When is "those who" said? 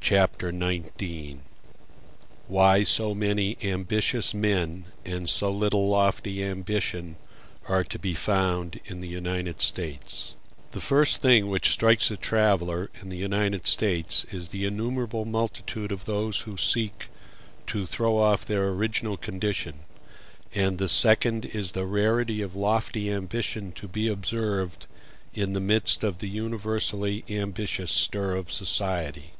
16.04-16.56